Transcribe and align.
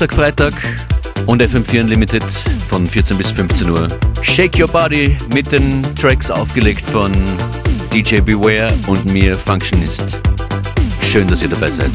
Montag, 0.00 0.14
Freitag 0.14 0.54
und 1.26 1.42
FM4 1.42 1.82
Unlimited 1.82 2.24
von 2.70 2.86
14 2.86 3.18
bis 3.18 3.30
15 3.32 3.68
Uhr. 3.68 3.86
Shake 4.22 4.58
Your 4.58 4.66
Body 4.66 5.14
mit 5.34 5.52
den 5.52 5.82
Tracks 5.94 6.30
aufgelegt 6.30 6.88
von 6.88 7.12
DJ 7.92 8.20
Beware 8.20 8.72
und 8.86 9.04
mir 9.04 9.36
Functionist. 9.36 10.18
Schön, 11.02 11.28
dass 11.28 11.42
ihr 11.42 11.50
dabei 11.50 11.68
seid. 11.68 11.90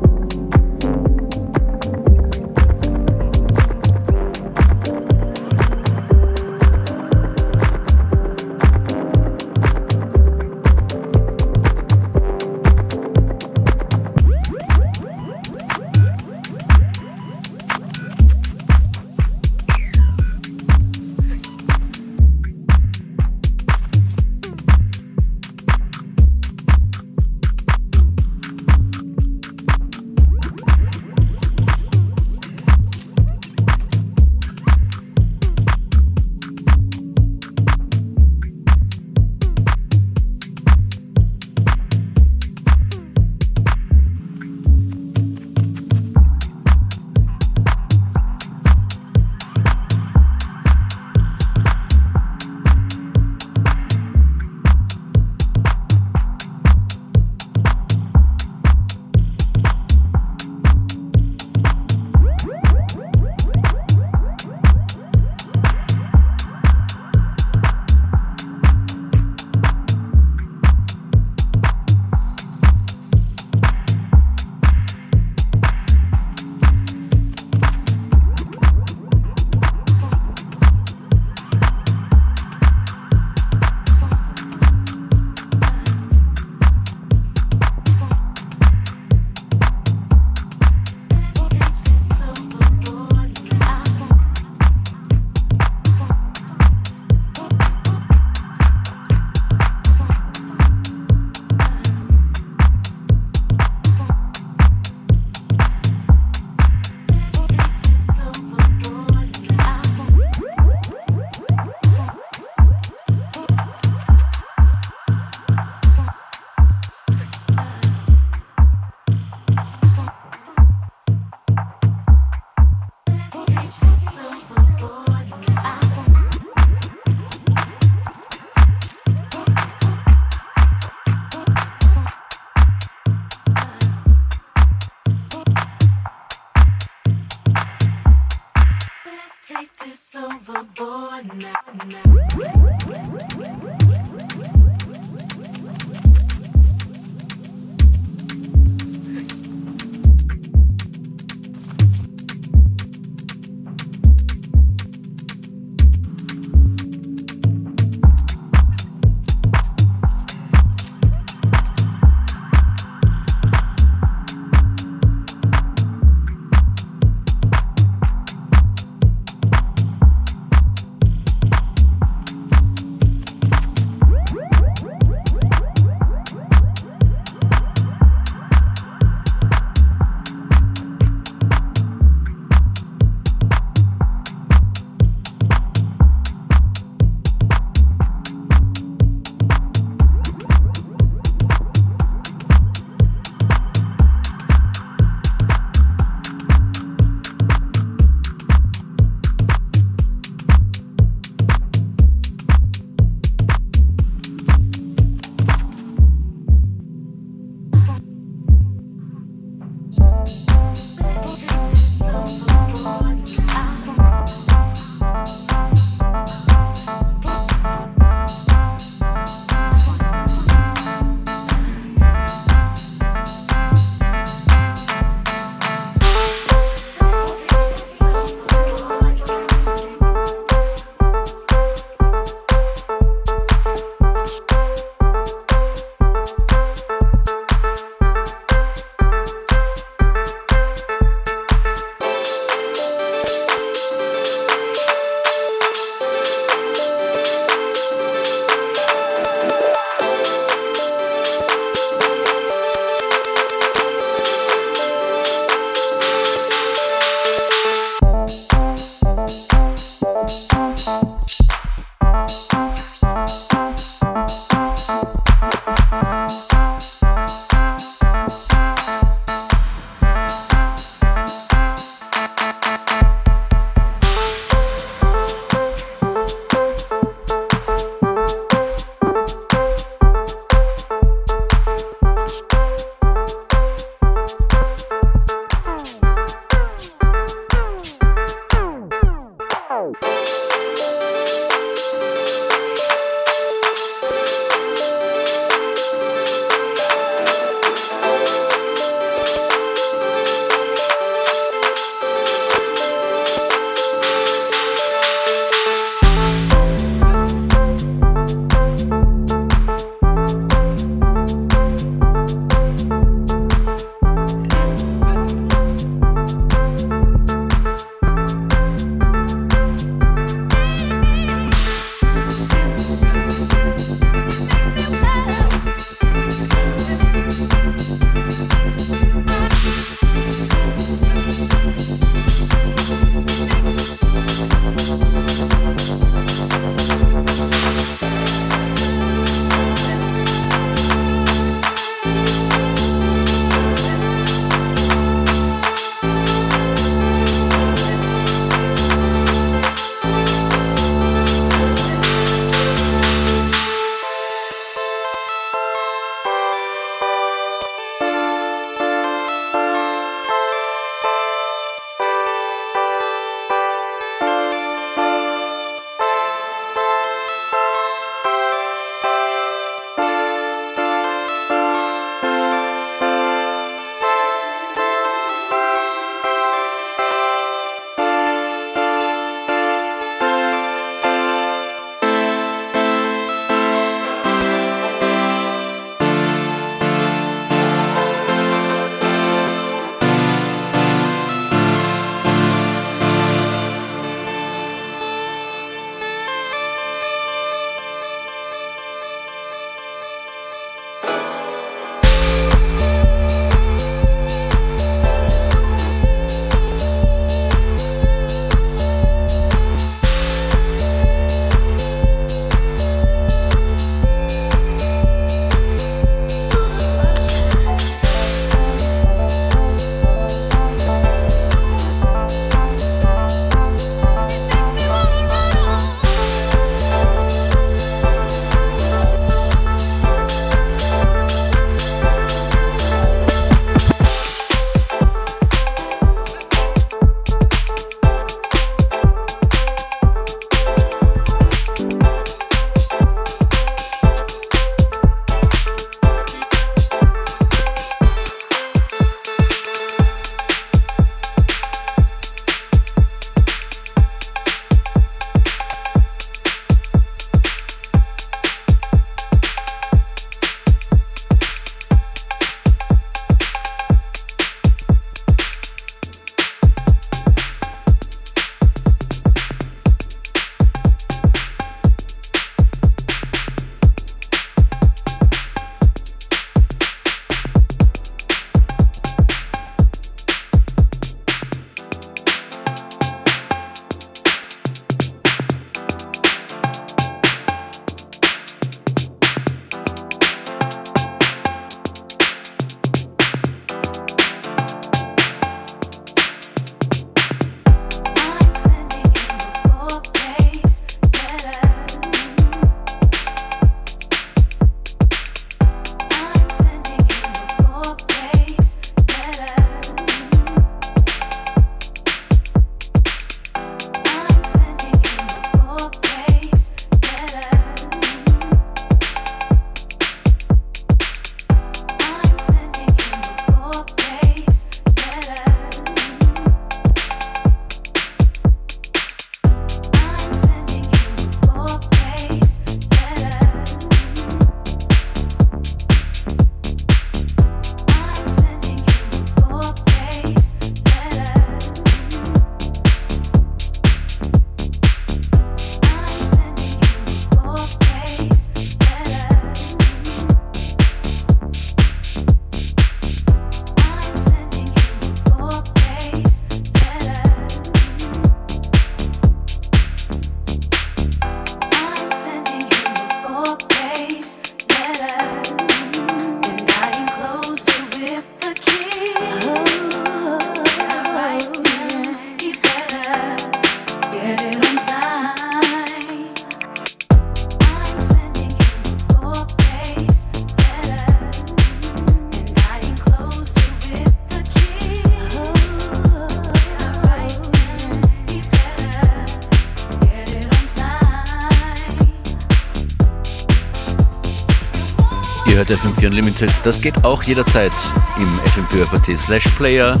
Hört 595.68 595.78
FM4 595.78 596.06
Unlimited. 596.06 596.50
Das 596.64 596.80
geht 596.80 597.04
auch 597.04 597.22
jederzeit 597.22 597.72
im 598.16 598.26
FM4 598.50 599.16
slash 599.16 599.46
Player. 599.56 600.00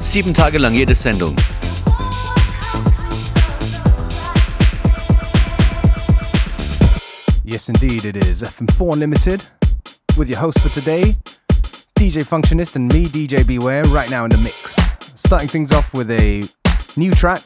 Sieben 0.00 0.32
Tage 0.32 0.58
lang 0.58 0.72
jede 0.72 0.94
Sendung. 0.94 1.36
Yes, 7.44 7.68
indeed, 7.68 8.04
it 8.04 8.16
is 8.16 8.42
FM4 8.42 8.94
Unlimited 8.94 9.42
with 10.16 10.30
your 10.30 10.38
host 10.40 10.60
for 10.60 10.70
today, 10.70 11.14
DJ 11.98 12.24
Functionist, 12.24 12.76
and 12.76 12.90
me, 12.92 13.04
DJ 13.04 13.46
Beware, 13.46 13.84
right 13.86 14.10
now 14.10 14.24
in 14.24 14.30
the 14.30 14.38
mix. 14.38 14.76
Starting 15.00 15.48
things 15.48 15.72
off 15.72 15.92
with 15.92 16.10
a 16.10 16.42
new 16.96 17.10
track 17.12 17.40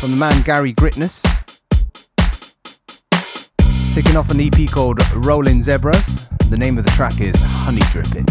from 0.00 0.10
the 0.10 0.16
man 0.16 0.42
Gary 0.42 0.74
Gritness. 0.74 1.33
Taking 3.94 4.16
off 4.16 4.28
an 4.30 4.40
EP 4.40 4.68
called 4.68 4.98
Rolling 5.24 5.62
Zebras. 5.62 6.28
The 6.50 6.58
name 6.58 6.78
of 6.78 6.84
the 6.84 6.90
track 6.90 7.20
is 7.20 7.36
Honey 7.38 7.78
Dripping. 7.92 8.26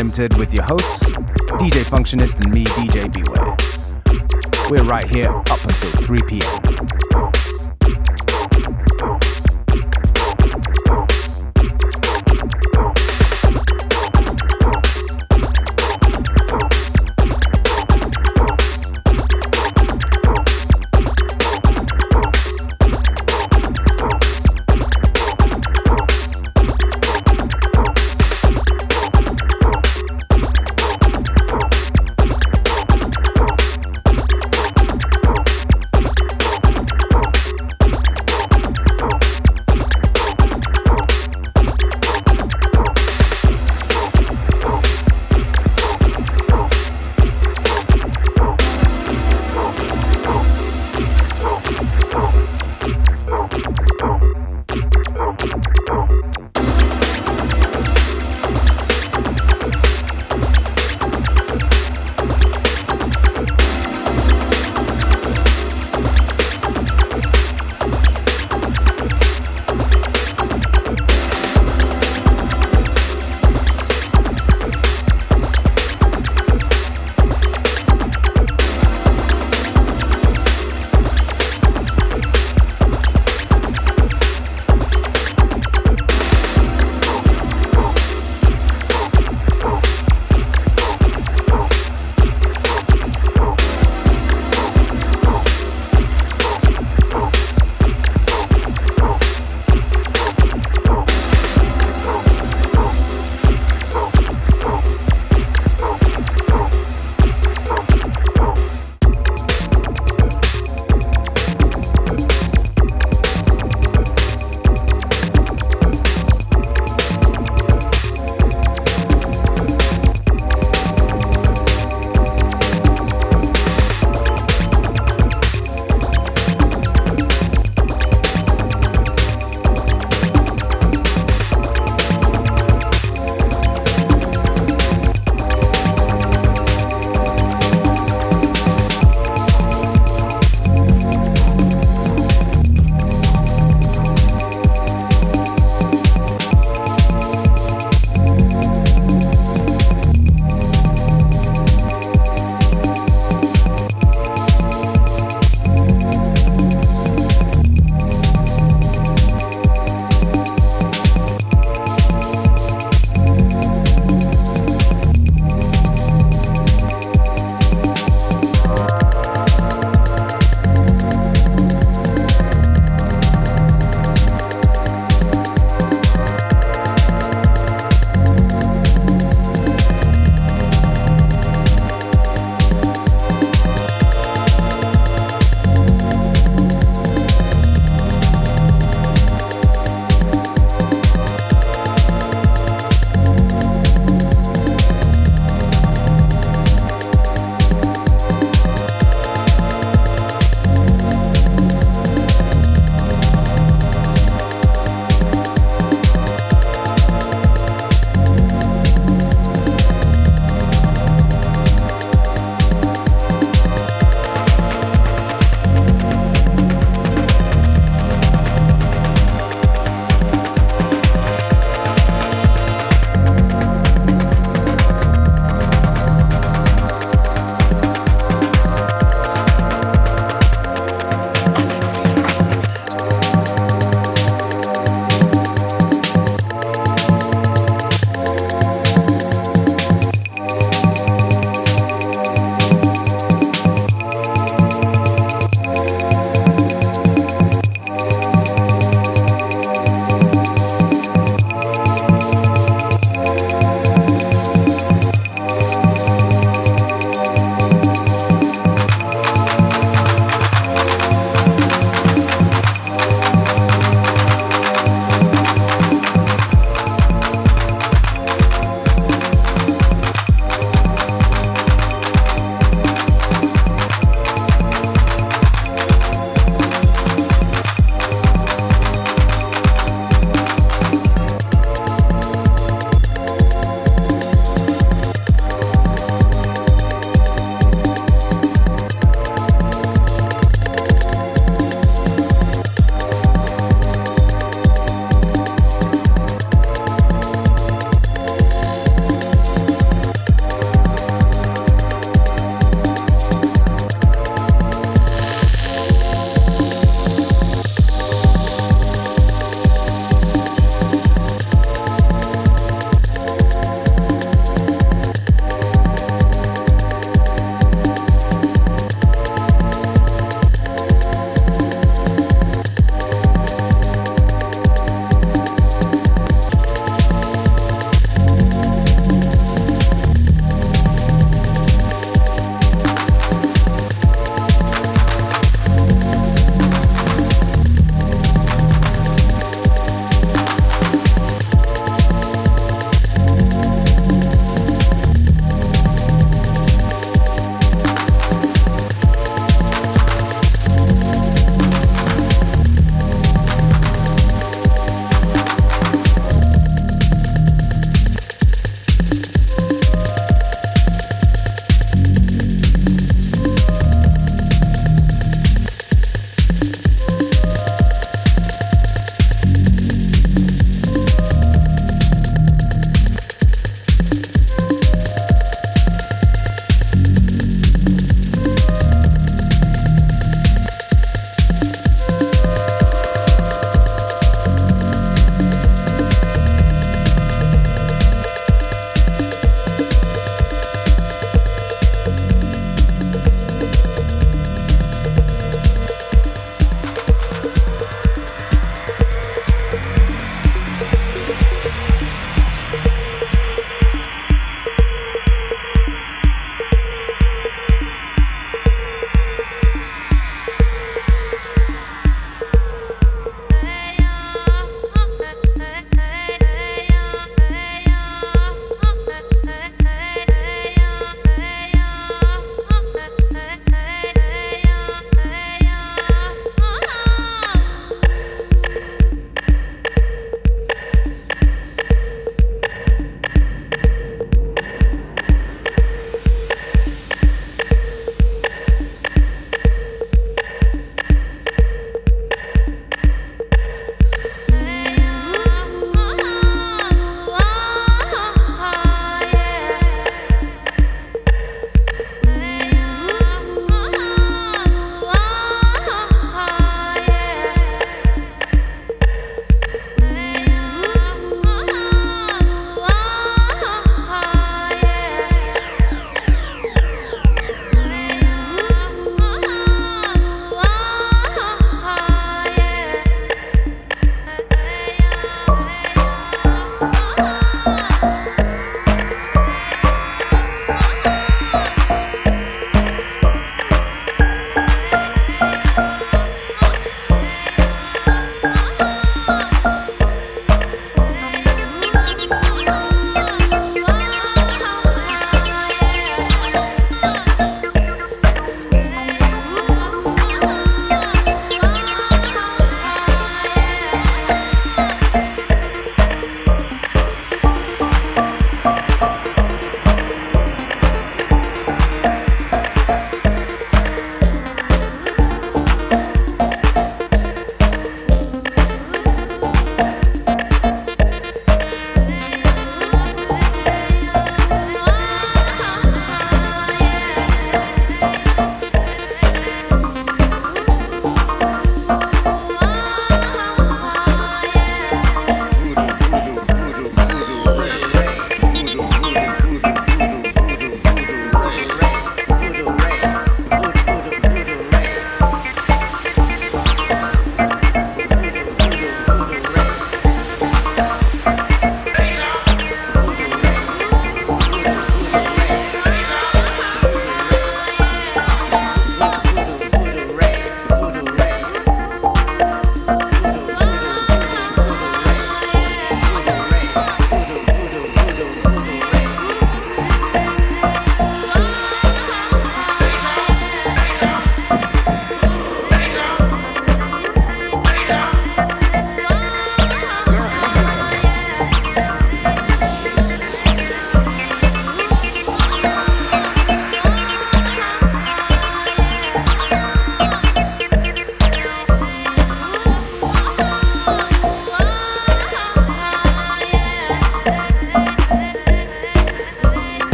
FM4 0.00 0.10
Unlimited 0.10 0.38
with 0.38 0.54
your 0.54 0.64
hosts, 0.64 1.10
DJ 1.60 1.84
Functionist 1.84 2.42
and 2.42 2.54
me, 2.54 2.64
DJ 2.64 3.12
Beware. 3.12 3.56
We're 4.70 4.88
right 4.88 5.06
here 5.14 5.28
up 5.28 5.62
until 5.62 5.90
3 5.90 6.18
p.m. 6.26 7.39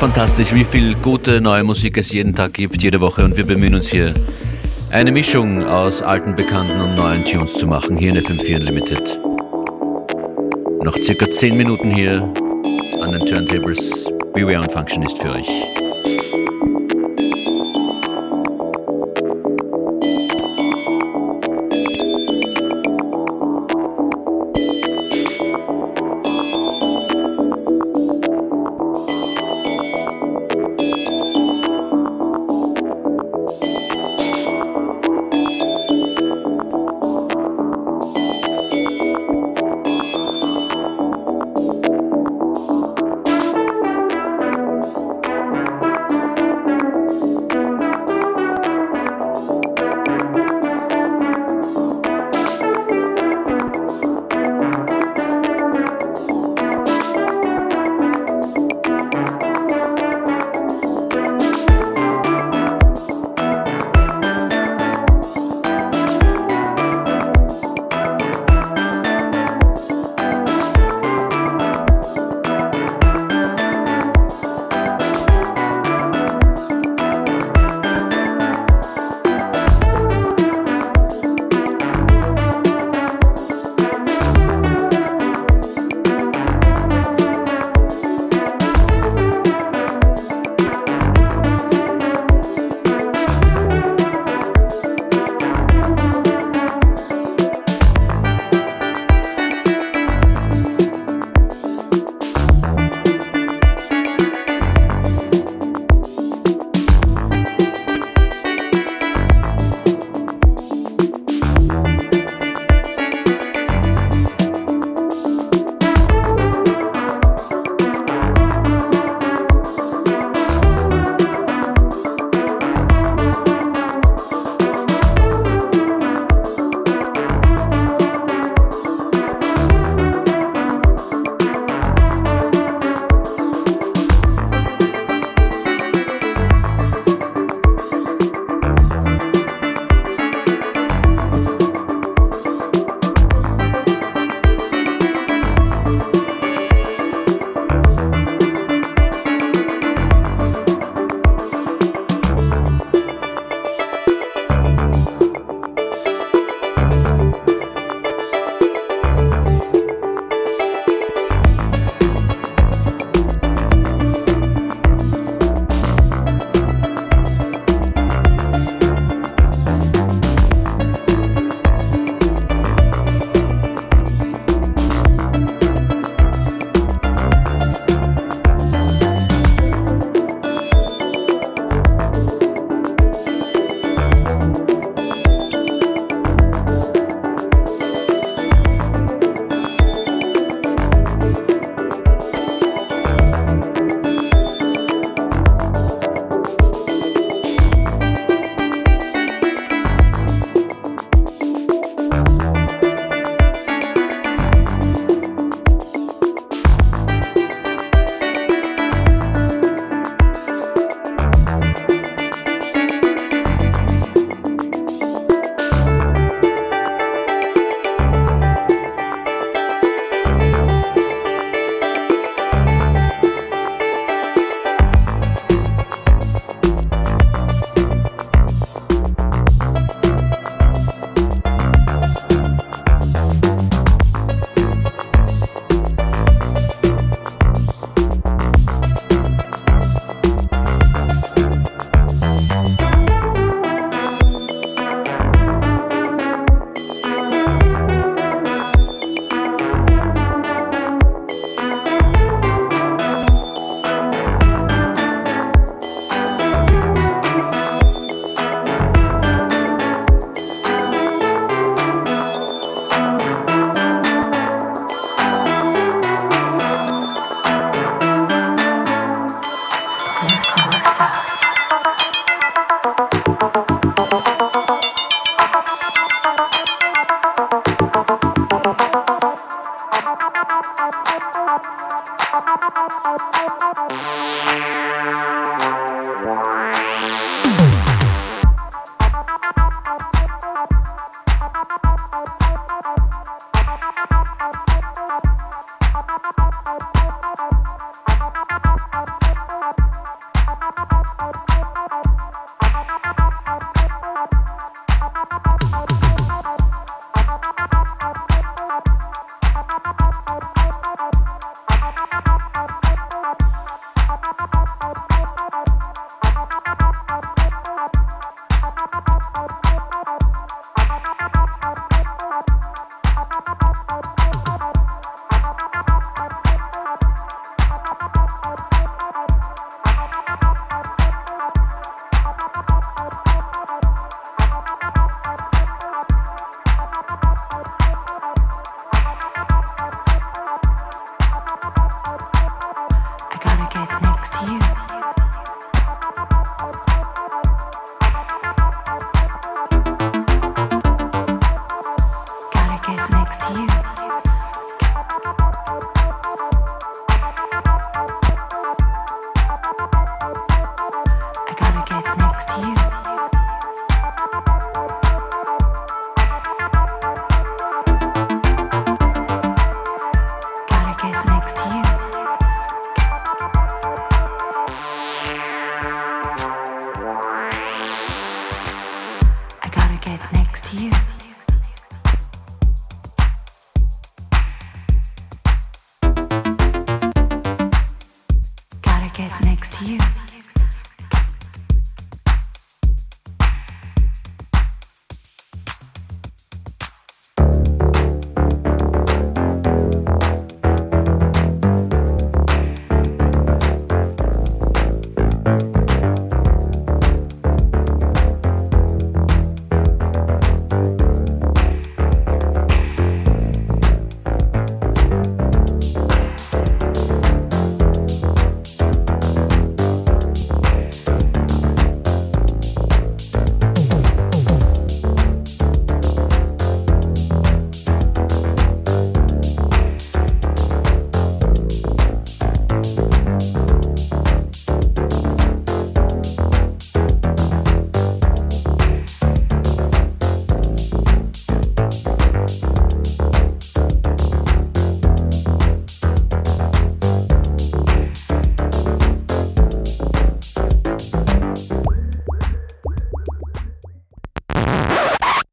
fantastisch, 0.00 0.54
wie 0.54 0.64
viel 0.64 0.94
gute 0.94 1.42
neue 1.42 1.62
Musik 1.62 1.98
es 1.98 2.10
jeden 2.10 2.34
Tag 2.34 2.54
gibt, 2.54 2.82
jede 2.82 3.02
Woche. 3.02 3.22
Und 3.22 3.36
wir 3.36 3.44
bemühen 3.44 3.74
uns 3.74 3.88
hier, 3.88 4.14
eine 4.90 5.12
Mischung 5.12 5.62
aus 5.62 6.00
alten, 6.00 6.34
bekannten 6.34 6.80
und 6.80 6.96
neuen 6.96 7.22
Tunes 7.26 7.52
zu 7.52 7.66
machen, 7.66 7.98
hier 7.98 8.10
in 8.10 8.16
FM4 8.16 8.60
Unlimited. 8.60 9.20
Noch 10.82 10.94
circa 10.94 11.30
10 11.30 11.54
Minuten 11.54 11.90
hier 11.90 12.32
an 13.02 13.12
den 13.12 13.26
Turntables. 13.26 14.10
Beware 14.32 14.60
und 14.60 14.72
Functionist 14.72 15.18
für 15.18 15.32
euch. 15.32 15.79